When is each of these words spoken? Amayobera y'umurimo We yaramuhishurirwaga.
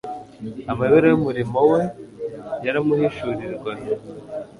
Amayobera 0.71 1.07
y'umurimo 1.09 1.59
We 1.71 1.81
yaramuhishurirwaga. 2.65 3.91